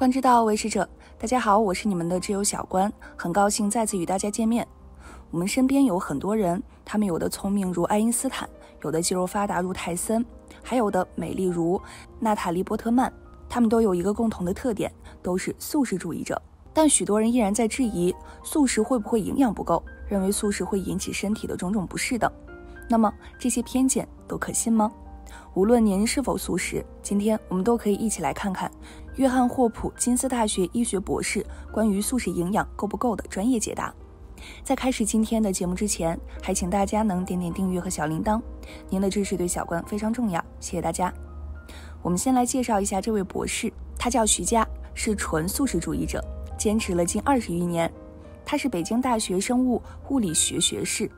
[0.00, 0.88] 观之道，为师者。
[1.18, 4.66] 大家好，我是你们的挚友小关，很高兴再次与大家见面。
[5.30, 8.48] 我们身边有很多人，他们有的聪明如爱因斯坦，
[8.82, 10.24] 有的肌肉发达如泰森，
[10.62, 11.78] 还有的美丽如
[12.18, 13.12] 娜塔莉波特曼。
[13.46, 16.40] 他们都有一个共同的特点，都是素食主义者。
[16.72, 22.32] 但许多人依然在质疑素食会不会营养不够，认为素食会引起身体的种种不适等。
[22.88, 24.90] 那么这些偏见都可信吗？
[25.54, 28.70] 无论您是否素食，今天我们都可以一起来看看
[29.16, 33.92] 约翰霍普金斯大学医学博士关于素食营养够不够的专业解答。
[34.64, 38.40] 在开始今天的节目之前，还请大家能点点订阅和小铃铛，
[38.88, 41.12] 您的支持对小关非常重要，谢谢大家。
[42.00, 46.24] 我们先来介绍一下这位博士，他叫徐佳，是纯素食主义者，
[46.56, 47.92] 坚持了近二十余年。
[48.46, 51.10] 他是北京大学生物物理学学士，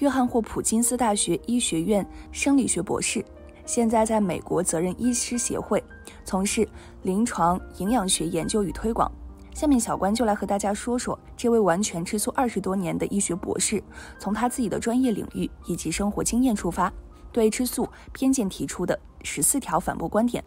[0.00, 3.24] 约翰霍普金斯大学医学院生理学博士。
[3.68, 5.84] 现在在美国责任医师协会
[6.24, 6.66] 从事
[7.02, 9.12] 临床营养学研究与推广。
[9.54, 13.82] 下面小关就来和大家说说这位完全吃素二十多年的医学博士，
[14.18, 16.90] 从他自己的专业领域以及生活经验出发，
[17.30, 20.42] 对吃素偏见提出的十四条反驳观点，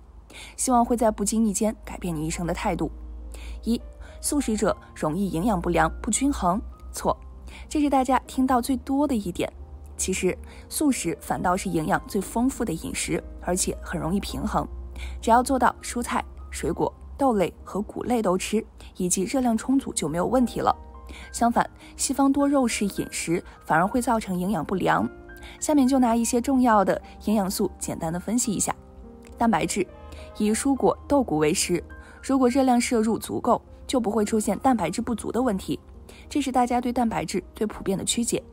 [0.58, 2.92] 希望会在不经意间改变你一生的态度。
[3.64, 3.80] 一、
[4.20, 6.60] 素食者容易营养不良、不均衡。
[6.92, 7.16] 错，
[7.70, 9.48] 这是大家听到最多的一点。
[10.02, 10.36] 其实，
[10.68, 14.68] 素食反倒是营养最丰富的饮食，而且很容易平衡。
[15.22, 18.66] 只要做到蔬菜、水果、豆类和谷类都吃，
[18.98, 20.76] 以及热量充足，就没有问题了。
[21.32, 25.08] 相反，西方多肉食饮食反而会造成营养不良。
[25.60, 28.76] 下面就拿一些重要的营养素简单的分析一下。
[29.38, 29.86] 蛋白质，
[30.40, 31.84] 以蔬果、豆谷为食，
[32.24, 35.80] 如果热量摄入足够，就不会出现蛋白质不足的问题。
[36.28, 38.44] 这是大家对蛋白质最普遍的曲解。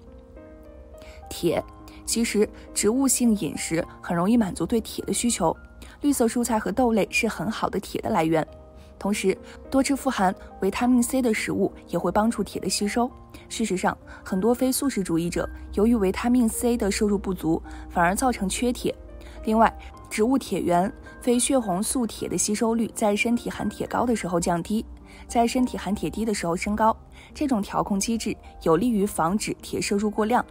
[1.29, 1.63] 铁，
[2.05, 5.57] 其实植物性饮食很容易满足对铁的需求，
[6.01, 8.47] 绿色蔬菜和豆类是很好的铁的来源。
[8.99, 9.37] 同时，
[9.71, 13.09] 多吃富含维他命 C 的食物也会帮助铁的吸收。
[13.49, 18.93] 事实上，很多非素食主义者由于维他命 C 的摄入不足，反而造成缺铁。
[19.45, 19.73] 另外，
[20.11, 24.85] 植物铁源非血红素铁的吸收率在身体含铁高的时候降低，
[25.29, 26.95] 在身体含铁低的时候升高。
[27.33, 30.45] 这种调控机制有利于防止铁摄入过量。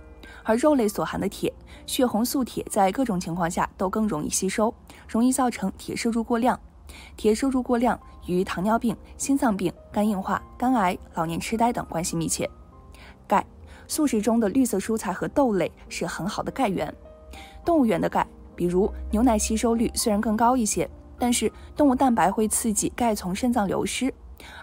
[0.47, 1.53] 而肉类所含的铁，
[1.85, 4.74] 血红素铁在各种情况下都更容易吸收，
[5.06, 6.58] 容易造成铁摄入过量。
[7.18, 12.50] 铁摄入过量与糖尿病、心脏病、肝硬化、肝癌、老年痴呆等关系密切。
[13.28, 13.46] 钙，
[13.90, 16.91] 素食中的绿色蔬菜和豆类是很好的钙源。
[17.66, 18.25] 动物源的钙，
[18.56, 24.13] 比如牛奶吸收率虽然更高一些，但是动物蛋白会刺激钙从肾脏流失。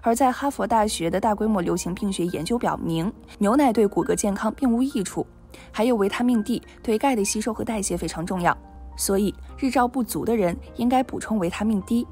[0.00, 5.26] 而在哈佛大学的大规模流行病学研究表明，牛奶对骨骼健康并无益处。
[5.70, 8.56] 还有维他命 D 对钙的吸收和代谢非常重要，
[8.96, 12.06] 所以日照不足的人应该补充维他命 D。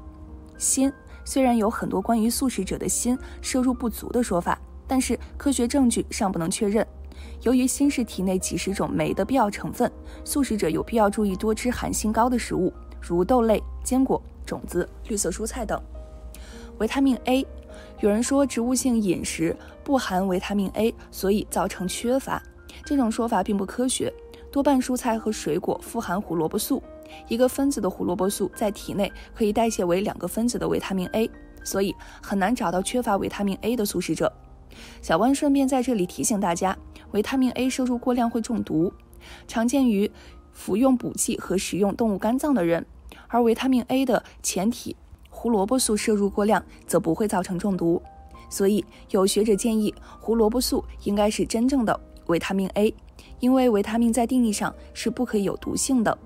[0.57, 0.91] 锌
[1.25, 6.85] 虽然有很多关于素食者的锌摄入不足的说法，但是科学证据尚不能确认。
[7.41, 9.91] 由于锌是体内几十种酶的必要成分，
[10.23, 12.71] 素食者有必要注意多吃含锌高的食物，
[13.01, 15.81] 如豆类、坚果、种子、绿色蔬菜等。
[16.79, 17.45] 维他命 A，
[17.99, 22.41] 有人说植物性饮食不含维他命 A，所以造成缺乏。
[22.85, 24.13] 这种说法并不科学，
[24.51, 26.81] 多半蔬菜和水果富含胡萝卜素，
[27.27, 31.29] 一个分子的胡萝卜素在体内可以代谢为两个分子的维他命 A，
[31.63, 34.31] 所以很难找到缺乏维他命 A 的素食者。
[35.01, 36.77] 小万顺便在这里提醒大家，
[37.11, 38.91] 维他命 A 摄入过量会中毒，
[39.47, 40.09] 常见于
[40.51, 42.85] 服用补剂和食用动物肝脏的人，
[43.27, 44.95] 而维他命 A 的前体
[45.29, 48.01] 胡萝卜素摄入过量则不会造成中毒，
[48.49, 51.99] 所以有学者建议胡萝卜素应该是真正的。
[52.27, 52.93] 维他命 A，
[53.39, 56.17] 因为维他命在定义上是不可以有毒性的。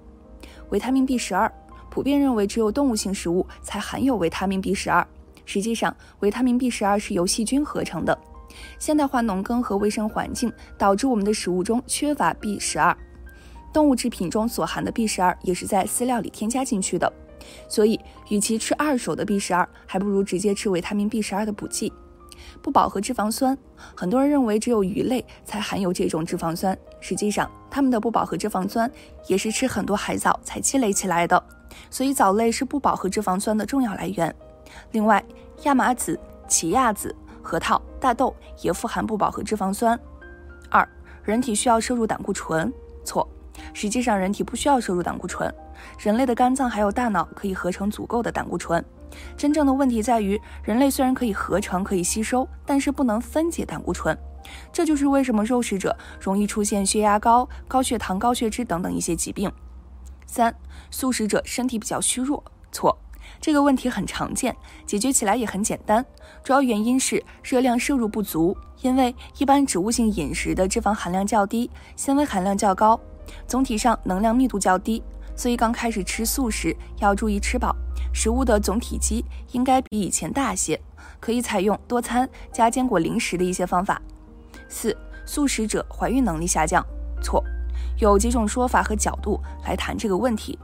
[0.70, 1.52] 维他命 B 十二，
[1.90, 5.06] 普遍认为只有动物性食物才含有维他命 B 十二。
[5.46, 8.18] 实际上，维他命 B 十二是由细菌合成的。
[8.80, 12.96] 现代化农耕和卫生环境导致我们的食物中缺乏 B 十二，
[13.72, 17.12] 动物制品中所含的 B 十二也是在饲料里添加进去的。
[17.70, 18.00] 所以，
[18.30, 21.94] 与其吃二手的 B 十二，还不如直接吃维他命 B 十二的补剂。
[22.62, 23.58] 不饱和脂肪酸，
[23.96, 28.90] 很多人认为只有鱼类才含有这种脂肪酸，实际上它们的不饱和脂肪酸
[29.28, 31.42] 也是吃很多海藻才积累起来的，
[31.90, 34.34] 所以藻类是不饱和脂肪酸的重要来源。
[34.92, 35.24] 另外，
[35.64, 40.00] 亚麻籽、奇亚籽、核桃、大豆也富含不饱和脂肪酸。
[40.70, 40.88] 二，
[41.24, 42.72] 人体需要摄入胆固醇？
[43.06, 43.28] 错，
[43.74, 45.54] 实际上人体不需要摄入胆固醇，
[45.98, 48.84] 人类的肝脏还有大脑可以合成足够的胆固醇。
[49.36, 54.18] 真正的问题在于，人类虽然可以合成、可以吸收，但是不能分解胆固醇。
[54.72, 59.52] 这就是为什么肉食者容易出现血压高、高血糖、高血脂等等一些疾病。
[60.26, 60.54] 三、
[60.90, 62.98] 素食者身体比较虚弱，错，
[63.42, 64.56] 这个问题很常见，
[64.86, 66.06] 解决起来也很简单。
[66.44, 73.00] 主要原因是热量摄入不足，因为一般植物性饮食的脂肪含量较低，纤维含量较高，
[73.48, 75.04] 总体上能量密度较低，
[75.38, 77.74] 所以刚开始吃素时要注意吃饱，
[78.12, 80.78] 食物的总体积应该比以前大些，
[81.20, 84.02] 可以采用多餐加坚果零食的一些方法。
[84.68, 86.84] 四、素食者怀孕能力下降，
[87.22, 87.44] 错，
[88.00, 90.58] 有几种说法和角度来谈这个问题。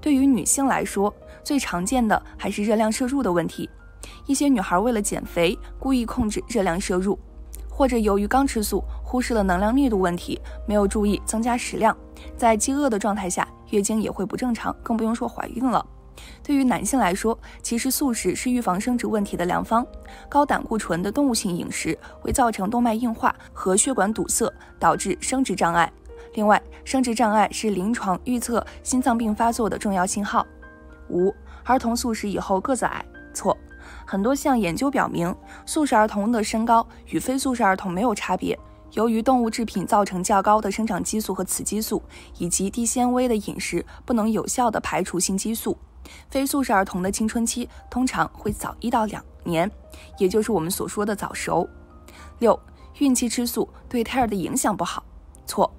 [0.00, 3.68] 对于女性来说，最常见的还是热量摄入的问题。
[4.26, 7.18] 一些女孩为了减肥，故意控制热量摄入，
[7.68, 11.94] 或者由于刚吃素，忽视了能量密度问题，没有注意增加食量，
[12.36, 15.84] 在饥饿的状态下，月经也会不正常，更不用说怀孕了。
[16.42, 19.84] 对于男性来说，其实素食是预防生殖问题的良方。
[20.28, 25.92] 高胆固醇的动物性饮食会造成动脉硬化和血管堵塞，导致生殖障碍。
[26.34, 30.46] 另外，生殖障碍是临床预测心脏病发作的重要信号。
[31.08, 31.34] 五、
[31.64, 33.56] 儿童素食以后个子矮，错。
[34.06, 35.34] 很多项研究表明，
[35.66, 38.58] 素食儿童的身高与非素食儿童没有差别。
[38.94, 42.02] 由于动物制品造成较高的生长激素和雌激素，
[42.38, 45.76] 以及低纤维的饮食不能有效地排除性激素，
[46.30, 49.68] 非素食儿童的青春期通常会早一到两年，
[50.18, 51.68] 也就是我们所说的早熟。
[52.38, 52.58] 六、
[52.98, 55.02] 孕期吃素对胎儿的影响不好，
[55.44, 55.70] 错。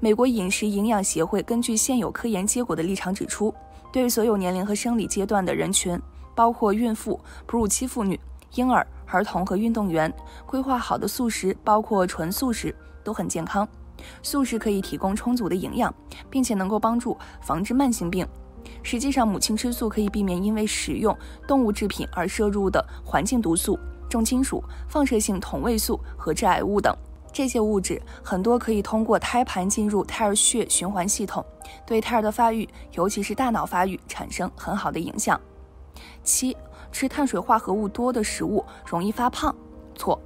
[0.00, 3.54] 美国饮食营养协会根据现有科研结果的立场指出，
[3.92, 6.00] 对所有年龄和生理阶段的人群，
[6.34, 8.18] 包括孕妇、哺乳期妇女、
[8.54, 10.12] 婴儿、儿童和运动员，
[10.46, 12.74] 规划好的素食，包括纯素食，
[13.04, 13.68] 都很健康。
[14.22, 15.94] 素食可以提供充足的营养，
[16.30, 18.26] 并且能够帮助防治慢性病。
[18.82, 21.16] 实际上，母亲吃素可以避免因为食用
[21.46, 23.78] 动物制品而摄入的环境毒素、
[24.08, 26.96] 重金属、放射性同位素和致癌物等。
[27.32, 31.44] 这些物质很多可以通过胎盘进入胎儿血循环系统，
[31.86, 35.40] 对胎儿的发育，尤其是大脑发育产生很好的影响。
[36.22, 36.56] 七，
[36.92, 39.54] 吃碳水化合物多的食物容易发胖，
[39.96, 40.20] 错。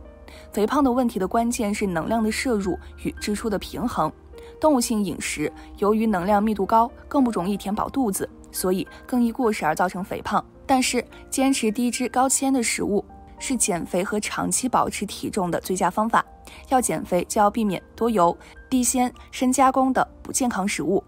[0.52, 4.12] 肥胖的问题的关键是能量的摄入与支出的平衡。
[4.60, 10.44] 动物性饮食由于能量密度高，更不容易填饱肚子，所以更易过食而造成肥胖。
[10.66, 13.04] 但是坚持低脂高纤的食物。
[13.38, 16.24] 是减肥和长期保持体重的最佳方法。
[16.70, 18.34] 要减肥就要避免多油、
[18.70, 21.04] 低纤、深加工的不健康食物。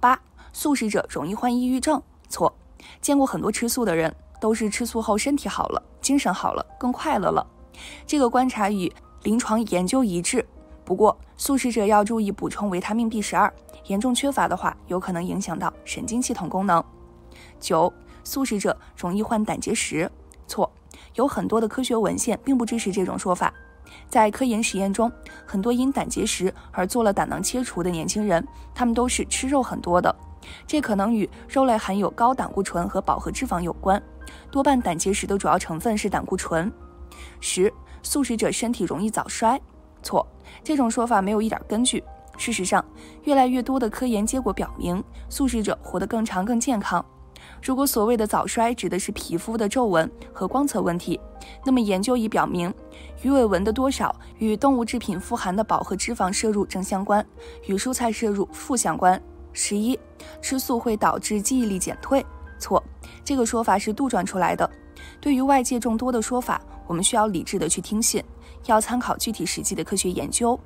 [0.00, 0.18] 八、
[0.50, 2.50] 素食者容易患抑郁症，错。
[3.02, 4.10] 见过很多吃素的人，
[4.40, 7.46] 都是吃素后身体好了，精神好了，更快乐了。
[8.06, 8.92] 这个观察与
[9.22, 10.46] 临床研究一致。
[10.84, 13.52] 不过，素食者要注意补充维他命 B 十二，
[13.86, 16.82] 严重缺乏的话，有可能影响到神经系统功能。
[17.60, 17.92] 九、
[18.24, 20.10] 素食者容易患胆结石，
[20.46, 20.70] 错。
[21.14, 23.52] 有很多的科学文献并不支持这种说法。
[24.08, 25.10] 在科研实验中，
[25.46, 30.14] 很多因胆结石而做了胆囊切除的年轻人，他们都是吃肉很多的。
[30.66, 34.02] 这可能与肉类含有高胆固醇和饱和脂肪有关。
[34.50, 36.72] 多半胆结石的主要成分是胆固醇。
[37.40, 37.72] 十，
[38.02, 39.60] 素食者身体容易早衰，
[40.02, 40.26] 错，
[40.62, 42.02] 这种说法没有一点根据。
[42.36, 42.84] 事实上，
[43.24, 47.04] 越来越多的科研结果表明，素食者活得更长、更健康。
[47.60, 51.18] 如果所谓的早衰指的是皮肤的皱纹和光泽问题，
[51.64, 52.72] 那么研究已表明，
[53.22, 57.24] 鱼尾纹的多少与动物制品富含的饱和脂肪摄入正相关，
[57.66, 59.20] 与蔬菜摄入负相关。
[59.52, 59.98] 十一，
[60.40, 62.24] 吃素会导致记忆力减退，
[62.58, 62.82] 错，
[63.24, 64.68] 这个说法是杜撰出来的。
[65.20, 68.22] 对于外界众多的说法，我们需要理智的去听信，
[68.66, 70.58] 要参考具体实际的科学研究。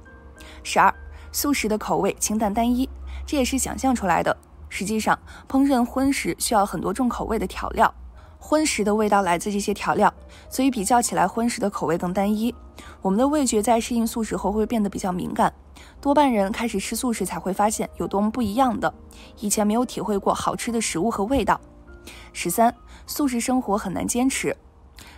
[0.62, 0.92] 十二，
[1.30, 2.88] 素食的口味清淡单一，
[3.26, 4.36] 这也是想象出来的。
[4.68, 5.18] 实际上，
[5.48, 7.92] 烹饪荤食需要很多重口味的调料，
[8.38, 10.12] 荤食的味道来自这些调料，
[10.48, 12.54] 所以比较起来，荤食的口味更单一。
[13.02, 15.52] 我们的味觉在适应素食后会变得比较敏感，
[16.00, 18.92] 多半人开始吃素食才会发现有多么不一样的，
[19.40, 21.60] 以前没有体会过好吃的食物和味道。
[22.32, 22.74] 十三，
[23.06, 24.56] 素食生活很难坚持，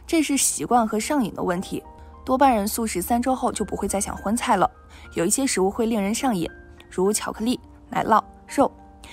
[0.07, 1.83] 这是习惯和上瘾的问题。
[2.25, 4.71] 多半人素食三周后就不会再想荤菜了。
[5.15, 6.49] 有一些食物会令人上瘾，
[6.91, 7.61] 如巧克力、
[7.91, 8.71] 奶酪、肉。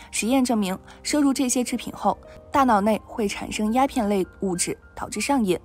[0.10, 2.18] 实验证明，摄入这些制品后，
[2.52, 5.60] 大脑内会产生鸦片类物质，导致上瘾。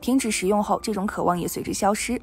[0.00, 2.20] 停止食用后，这种渴望也随之消失。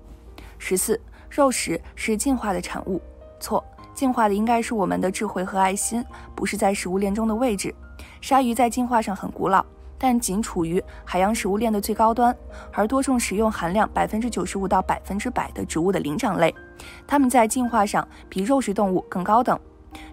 [0.58, 3.01] 十四，肉食是进化的产物，
[3.39, 3.63] 错。
[3.93, 6.01] 进化的应该是我们的智慧和爱心，
[6.34, 7.75] 不是在食物链中的位置。
[8.21, 9.65] 鲨鱼在进化上很古老，
[9.97, 12.35] 但仅处于海洋食物链的最高端，
[12.71, 16.53] 而多种食用含量百分之九十五到百分之百的植物的灵长类，
[17.07, 19.59] 它们在进化上比肉食动物更高等。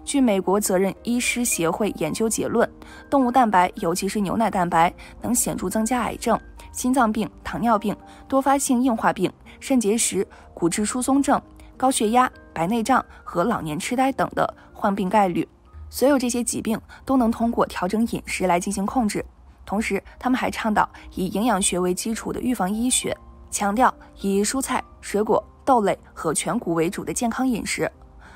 [0.03, 2.67] 据美国责任医师协会研究结论，
[3.09, 6.39] 动物蛋白，尤其是牛奶蛋白，能显著增加癌症、
[6.71, 7.95] 心脏病、糖尿病、
[8.27, 11.39] 多发性硬化病、肾结石、骨质疏松症、
[11.77, 15.47] 高血压、白内障和老年痴呆等的患病概率。
[15.89, 19.25] 所有这些疾病都能通过调整饮食来进行控制。
[19.65, 23.15] 同时，他们还倡导以营养学为基础的预防医学，
[23.51, 27.91] 强调以蔬菜、水果、豆类和全谷为主的健康饮食。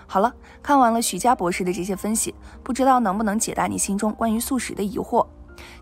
[0.08, 5.26] 好了，看完了徐佳博士的这些分析，不知道能不能解答你心中关于素食的疑惑？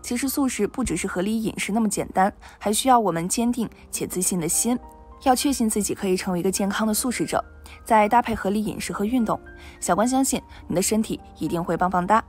[0.02, 4.78] 其实素食不只是合理饮食那么简单，还需要我们坚定且自信的心。
[5.22, 7.44] 要确信自己可以成为一个健康的素食者，
[7.84, 9.38] 再搭配合理饮食和运动，
[9.80, 12.22] 小关相信你的身体一定会棒棒哒。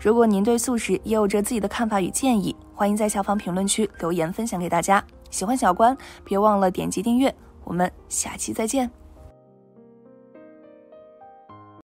[0.00, 5.02] 如果您对素食也有着自己的看法与建议，欢迎在下方评论区留言分享给大家。
[5.30, 7.34] 喜欢小关，别忘了点击订阅。
[7.64, 9.07] 我们下期再见。